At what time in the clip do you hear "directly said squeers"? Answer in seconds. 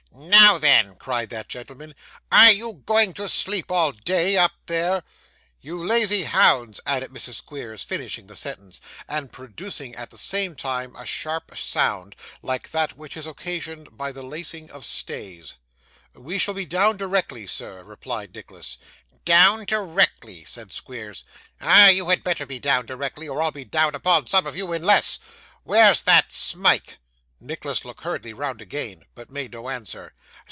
19.65-21.23